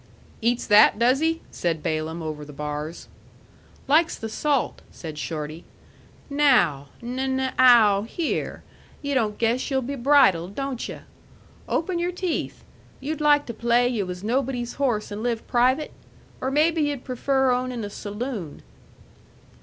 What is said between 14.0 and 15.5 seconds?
was nobody's horse and live